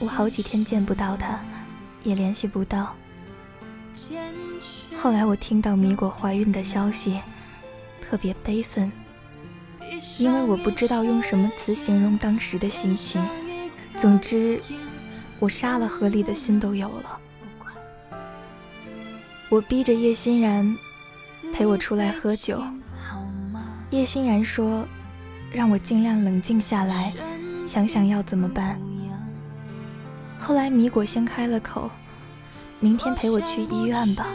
[0.00, 1.40] 我好几天见不到他，
[2.02, 2.92] 也联系不到。
[4.96, 7.20] 后来我听到米果怀孕的消息，
[8.00, 8.90] 特别悲愤，
[10.18, 13.22] 因为我不知道用什么词形容当时的心情。
[13.98, 14.60] 总之，
[15.38, 17.18] 我杀了何里的心都有了。
[19.48, 20.76] 我逼着叶欣然
[21.52, 22.62] 陪我出来喝酒。
[23.90, 24.86] 叶欣然说，
[25.52, 27.12] 让我尽量冷静下来，
[27.66, 28.76] 想想要怎么办。
[30.40, 31.88] 后来米果先开了口，
[32.80, 34.26] 明天陪我去医院吧。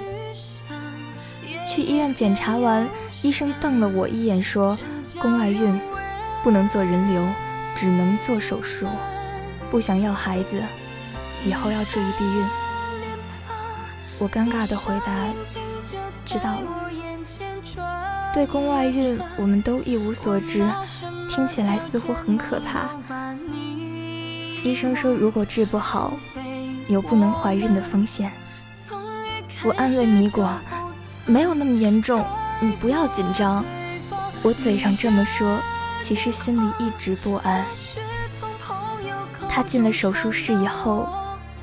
[1.69, 2.87] 去医院检查完，
[3.21, 4.77] 医生瞪了我一眼，说
[5.21, 5.79] 宫外孕，
[6.43, 7.25] 不能做人流，
[7.75, 8.87] 只能做手术。
[9.71, 10.61] 不想要孩子，
[11.45, 12.45] 以后要注意避孕。
[14.19, 15.13] 我尴尬的回答
[16.25, 16.67] ：“知道了。”
[18.33, 20.63] 对宫外孕，我们都一无所知，
[21.29, 22.89] 听起来似乎很可怕。
[24.63, 26.13] 医生说，如果治不好，
[26.87, 28.31] 有不能怀孕的风险。
[29.63, 30.49] 我安慰米果
[31.25, 32.25] ：“没有那么严重，
[32.59, 33.63] 你不要紧张。”
[34.41, 35.59] 我嘴上这么说，
[36.03, 37.65] 其实心里一直不安。
[39.49, 41.07] 他进了手术室以后，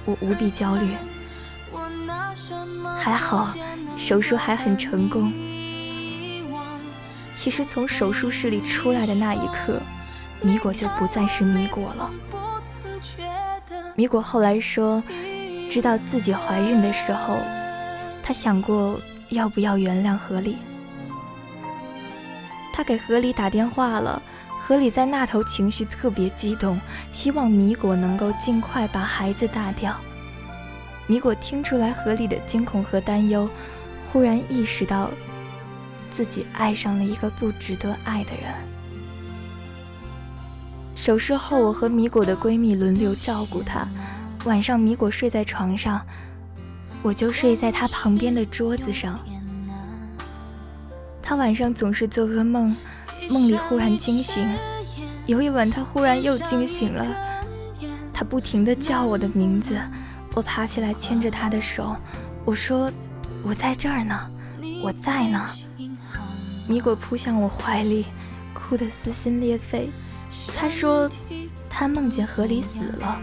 [0.05, 0.91] 我无比焦虑。
[2.99, 3.55] 还好，
[3.97, 5.33] 手术还很成功。
[7.35, 9.81] 其实从手术室里出来的那一刻，
[10.43, 12.11] 米果就不再是米果了。
[13.95, 15.03] 米果后来说，
[15.71, 17.39] 知道自己怀孕的时候，
[18.23, 19.01] 他想过
[19.31, 20.59] 要不要原谅何理。
[22.77, 24.21] 他给何理打电话了。
[24.61, 26.79] 何理在那头情绪特别激动，
[27.11, 29.97] 希望米果能够尽快把孩子打掉。
[31.07, 33.49] 米果听出来何理的惊恐和担忧，
[34.13, 35.09] 忽然意识到
[36.11, 38.53] 自己爱上了一个不值得爱的人。
[40.95, 43.89] 手术后，我和米果的闺蜜轮流照顾她。
[44.45, 46.05] 晚上，米果睡在床上，
[47.03, 49.19] 我就睡在她旁边的桌子上。
[51.29, 52.75] 他晚上总是做噩梦。
[53.29, 54.49] 梦里忽然惊醒，
[55.27, 57.05] 有一晚他忽然又惊醒了，
[58.13, 59.77] 他不停地叫我的名字，
[60.35, 61.97] 我爬起来牵着他的手，
[62.45, 62.89] 我说
[63.43, 64.31] 我在这儿呢，
[64.85, 65.45] 我在呢。
[66.69, 68.07] 米果扑向我怀里，
[68.55, 69.91] 哭得撕心裂肺。
[70.57, 71.11] 他说
[71.69, 73.21] 他梦见河里死了，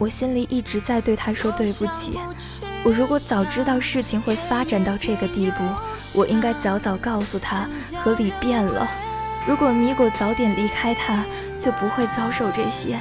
[0.00, 2.18] 我心里一直在对他说对不起。
[2.82, 5.62] 我如果早知道事情会发展到这个地步。
[6.12, 7.68] 我应该早早告诉他，
[8.02, 8.88] 河里变了。
[9.46, 11.24] 如果米果早点离开他，
[11.60, 12.98] 就不会遭受这些。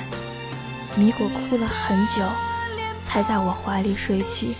[0.95, 2.21] 米果哭了很久，
[3.03, 4.53] 才在我怀里睡去。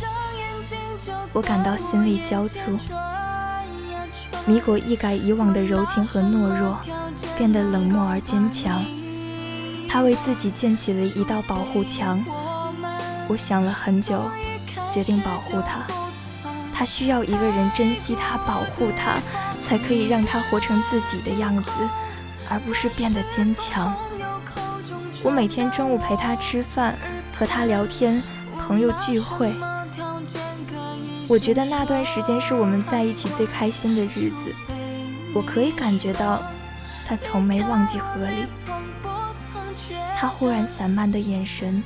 [1.32, 2.80] 我感到心力交瘁。
[4.48, 6.80] 米果一改以往的柔情和懦弱，
[7.38, 8.84] 变得冷漠而坚强。
[9.90, 12.24] 他为自己建起了一道保护墙。
[13.28, 14.24] 我想了很久，
[14.92, 15.82] 决定保护他。
[16.74, 19.18] 他需要一个人珍惜他、保护他，
[19.68, 21.72] 才可以让他活成自己的样子，
[22.50, 23.94] 而不是变得坚强。
[25.24, 26.96] 我每天中午陪他吃饭，
[27.38, 28.22] 和他聊天，
[28.60, 29.54] 朋友聚会。
[31.28, 34.56] 我觉得那段时间是我们在一起最开心的日子。
[35.34, 36.42] 我可以感觉到，
[37.06, 38.48] 他从没忘记河里。
[40.18, 41.84] 他忽然散漫的眼神，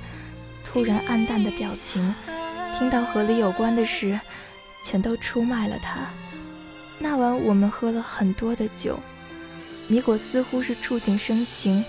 [0.63, 2.13] 突然暗淡的表情，
[2.77, 4.19] 听到和你有关的事。
[4.85, 6.09] 全都出卖了他。
[6.99, 8.99] 那晚我们喝了很多的酒，
[9.87, 11.81] 米果似乎是触景生情，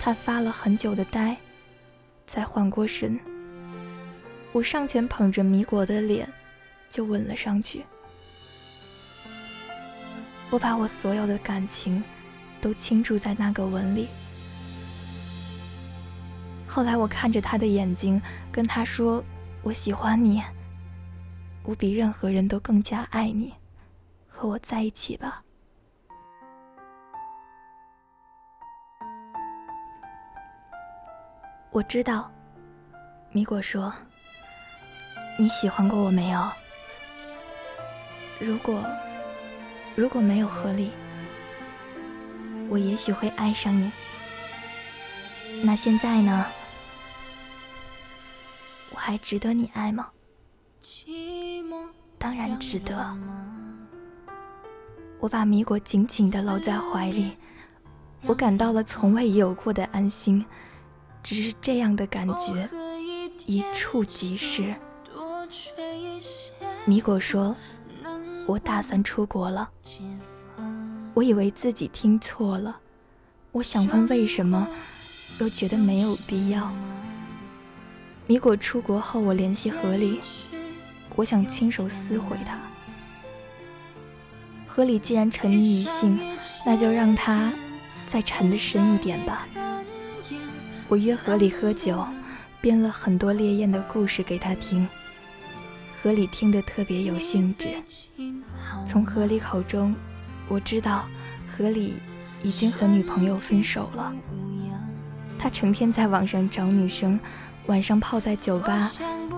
[0.00, 1.36] 他发了很久的呆，
[2.26, 3.16] 才缓过神。
[4.50, 6.28] 我上前捧着米果的脸，
[6.90, 7.84] 就吻了上去。
[10.50, 12.02] 我把我所有的感情
[12.60, 14.08] 都倾注在那个吻里。
[16.72, 19.24] 后来我看着他的眼睛，跟他说
[19.64, 20.40] ：“我喜欢你。”
[21.66, 23.52] 我比任何人都更加爱你，
[24.28, 25.42] 和我在一起吧。
[31.72, 32.30] 我知道，
[33.32, 33.92] 米果说
[35.36, 36.48] ：“你喜欢过我没有？
[38.38, 38.80] 如果
[39.96, 40.92] 如果没有合理，
[42.68, 43.90] 我也许会爱上你。
[45.64, 46.46] 那现在呢？
[49.00, 50.08] 还值得你爱吗？”
[52.18, 53.16] 当然值得。
[55.18, 57.36] 我把米果紧紧地搂在怀里，
[58.26, 60.44] 我感到了从未有过的安心。
[61.22, 62.68] 只是这样的感觉，
[63.46, 64.74] 一触即逝。
[66.86, 67.54] 米果说
[68.46, 69.70] ：“我打算出国了。”
[71.12, 72.80] 我以为自己听错了，
[73.52, 74.66] 我想问为什么，
[75.40, 76.72] 又觉得没有必要。
[78.30, 80.20] 米果出国后，我联系何理。
[81.16, 82.56] 我想亲手撕毁他。
[84.68, 86.16] 何里既然沉迷于性，
[86.64, 87.52] 那就让他
[88.06, 89.48] 再沉得深一点吧。
[90.86, 92.06] 我约何里喝酒，
[92.60, 94.86] 编了很多烈焰的故事给他听。
[96.00, 97.66] 何里听得特别有兴致。
[98.86, 99.92] 从何里口中，
[100.46, 101.04] 我知道
[101.52, 101.94] 何里
[102.44, 104.14] 已经和女朋友分手了。
[105.36, 107.18] 他成天在网上找女生，
[107.70, 108.90] 晚上泡在酒吧，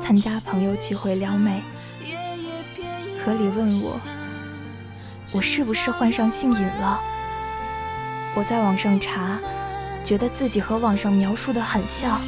[0.02, 1.60] 参加朋友聚会撩妹。
[3.22, 4.00] 何里问我，
[5.34, 6.98] 我是不是患上性瘾了？
[8.34, 9.38] 我在网上查，
[10.02, 12.18] 觉得自己和网上描述的很像。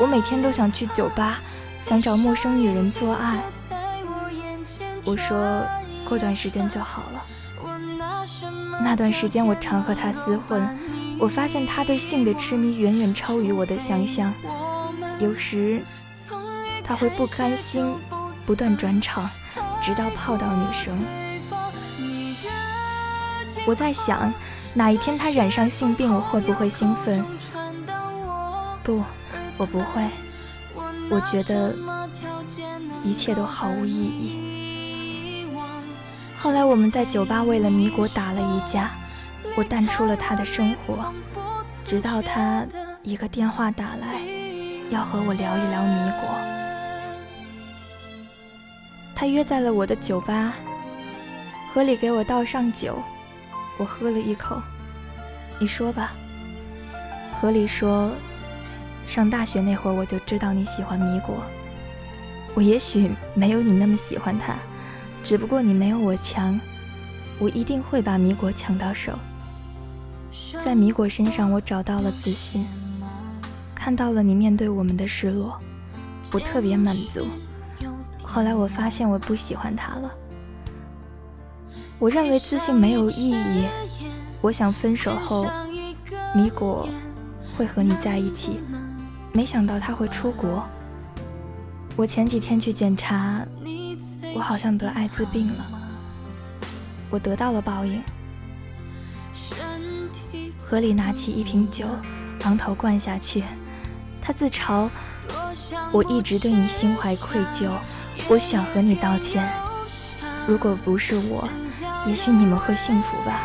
[0.00, 1.38] 我每天都想去酒吧，
[1.80, 3.38] 想找陌生女人做爱。
[5.04, 5.64] 我说
[6.08, 7.24] 过段时间就好了。
[8.82, 10.76] 那段时间我常和他厮混，
[11.20, 14.34] 我发现他对性的痴迷远远超于我的想象。
[15.18, 15.82] 有时
[16.82, 17.94] 他会不甘心，
[18.44, 19.28] 不断转场，
[19.82, 20.96] 直到泡到女生。
[23.66, 24.32] 我在想，
[24.74, 27.24] 哪一天他染上性病，我会不会兴奋？
[28.82, 29.02] 不。
[29.56, 30.02] 我不会，
[31.08, 31.72] 我觉得
[33.04, 35.46] 一切都毫无意义。
[36.36, 38.90] 后来我们在酒吧为了米果打了一架，
[39.56, 41.14] 我淡出了他的生活，
[41.84, 42.66] 直到他
[43.04, 44.20] 一个电话打来，
[44.90, 46.38] 要和我聊一聊米果。
[49.14, 50.54] 他约在了我的酒吧，
[51.72, 52.98] 河里给我倒上酒，
[53.78, 54.60] 我喝了一口。
[55.60, 56.12] 你说吧，
[57.40, 58.10] 河里说。
[59.06, 61.42] 上大学那会儿，我就知道你喜欢米果。
[62.54, 64.56] 我也许没有你那么喜欢他，
[65.22, 66.58] 只不过你没有我强。
[67.38, 69.12] 我一定会把米果抢到手。
[70.64, 72.66] 在米果身上，我找到了自信，
[73.84, 75.60] 看到了你面对我们的失落，
[76.32, 77.26] 我特别满足。
[78.22, 80.10] 后来我发现我不喜欢他了。
[81.98, 83.66] 我认为自信没有意义。
[84.40, 85.46] 我想分手后，
[86.34, 86.88] 米果
[87.58, 88.58] 会和你在一起。
[89.34, 90.64] 没想到他会出国。
[91.94, 93.46] 我前几天去检查，
[94.34, 95.66] 我好像得艾滋病了。
[97.10, 98.02] 我得到了报应。
[100.58, 101.84] 河里拿起一瓶酒，
[102.44, 103.44] 昂头灌下去。
[104.24, 104.88] 他自嘲
[105.92, 107.68] ：“我一直对你心怀愧疚，
[108.26, 109.46] 我想和你道歉。
[110.46, 111.46] 如果不是我，
[112.06, 113.42] 也许你们会幸福吧。”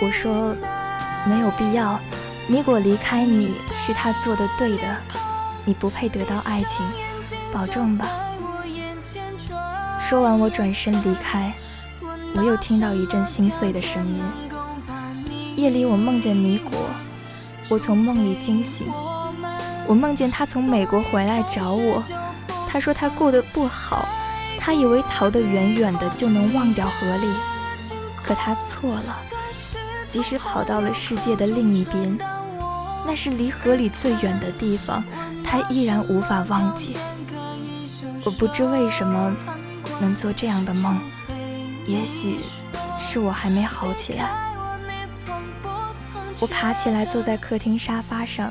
[0.00, 0.54] 我说
[1.26, 1.98] ：“没有必要。”
[2.46, 3.54] 米果离开你
[3.84, 4.96] 是他做的对的，
[5.64, 6.86] 你不配得到爱情，
[7.50, 8.06] 保重吧。
[9.98, 11.52] 说完，我转身离开。
[12.36, 14.22] 我又听到一阵心碎的声音。
[15.56, 16.72] 夜里，我梦见米果，
[17.70, 18.86] 我从梦里惊醒。
[19.86, 22.02] 我梦见他从美国回来找我，
[22.68, 24.06] 他说他过得不好，
[24.58, 27.26] 他以为逃得远远的就能忘掉河里，
[28.22, 29.16] 可他错了。
[30.08, 32.18] 即使跑到了世界的另一边。
[33.06, 35.04] 那是离河里最远的地方，
[35.44, 36.96] 他依然无法忘记。
[38.24, 39.36] 我不知为什么
[40.00, 40.98] 能做这样的梦，
[41.86, 42.38] 也许
[42.98, 44.50] 是我还没好起来。
[46.40, 48.50] 我爬起来，坐在客厅沙发上，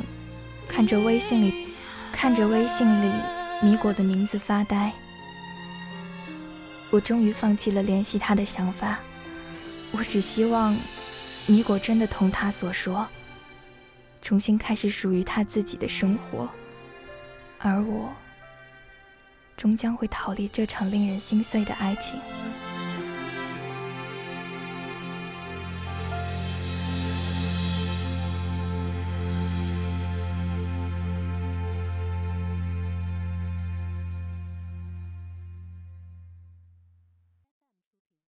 [0.73, 1.67] 看着微信里，
[2.11, 3.11] 看着微信里
[3.61, 4.91] 米果的名字发呆。
[6.89, 8.97] 我终于放弃了联系他的想法，
[9.91, 10.75] 我只希望
[11.45, 13.07] 米果真的同他所说。
[14.19, 16.49] 重新开始属于他自己的生活，
[17.59, 18.11] 而我
[19.55, 22.19] 终将会逃离这场令人心碎的爱情。